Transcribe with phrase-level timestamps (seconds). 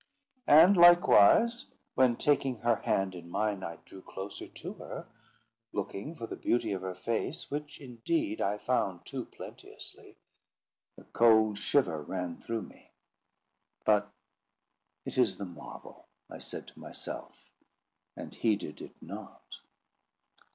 [0.47, 5.05] And likewise, when, taking her hand in mine, I drew closer to her,
[5.73, 10.17] looking for the beauty of her face, which, indeed, I found too plenteously,
[10.97, 12.93] a cold shiver ran through me;
[13.85, 14.11] but
[15.05, 17.37] "it is the marble," I said to myself,
[18.17, 19.59] and heeded it not.